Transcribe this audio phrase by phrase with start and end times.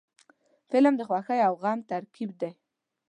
[0.69, 2.51] فلم د خوښۍ او غم ترکیب دی